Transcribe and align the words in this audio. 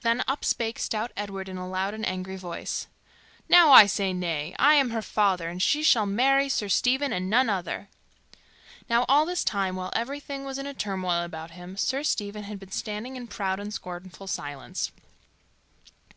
Then 0.00 0.24
up 0.26 0.44
spake 0.44 0.80
stout 0.80 1.12
Edward 1.16 1.48
in 1.48 1.56
a 1.56 1.68
loud 1.68 1.94
and 1.94 2.04
angry 2.04 2.34
voice, 2.34 2.88
"Now 3.48 3.70
I 3.70 3.86
say 3.86 4.12
nay! 4.12 4.52
I 4.58 4.74
am 4.74 4.90
her 4.90 5.00
father, 5.00 5.48
and 5.48 5.62
she 5.62 5.84
shall 5.84 6.06
marry 6.06 6.48
Sir 6.48 6.68
Stephen 6.68 7.12
and 7.12 7.30
none 7.30 7.48
other." 7.48 7.88
Now 8.88 9.06
all 9.08 9.24
this 9.24 9.44
time, 9.44 9.76
while 9.76 9.92
everything 9.94 10.42
was 10.42 10.58
in 10.58 10.74
turmoil 10.74 11.22
about 11.22 11.52
him, 11.52 11.76
Sir 11.76 12.02
Stephen 12.02 12.42
had 12.42 12.58
been 12.58 12.72
standing 12.72 13.14
in 13.14 13.28
proud 13.28 13.60
and 13.60 13.72
scornful 13.72 14.26
silence. 14.26 14.90